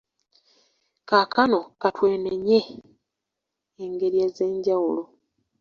Kaakano 1.09 1.59
ka 1.81 1.89
twekeneenye 1.95 2.59
engeri 3.83 4.17
ez’enjawulo 4.27 5.03